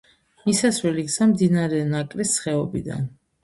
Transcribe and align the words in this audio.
მისასვლელი 0.45 1.03
გზა 1.11 1.29
მდინარე 1.33 1.85
ნაკრის 1.95 2.35
ხეობიდან. 2.49 3.09